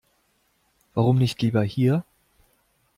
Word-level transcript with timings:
Warum 0.95 1.19
nicht 1.19 1.39
lieber 1.43 1.61
hier? 1.61 2.03